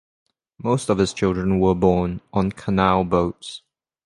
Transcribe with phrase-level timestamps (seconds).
[0.57, 3.61] Most of his children were born on canal boats.